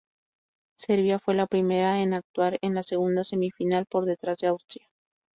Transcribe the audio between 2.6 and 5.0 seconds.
en la segunda semifinal por detrás de Austria.